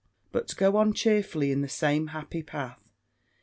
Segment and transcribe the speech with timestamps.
[0.31, 2.79] But go on cheerfully in the same happy path.